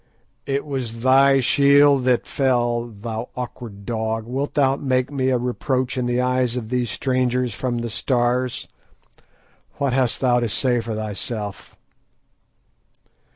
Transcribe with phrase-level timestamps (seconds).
[0.47, 4.25] "It was thy shield that fell, thou awkward dog.
[4.25, 8.67] Wilt thou make me a reproach in the eyes of these strangers from the Stars?
[9.75, 11.75] What hast thou to say for thyself?"